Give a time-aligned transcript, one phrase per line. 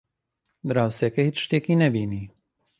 [0.67, 2.23] دراوسێکە هیچ شتێکی نەبینی.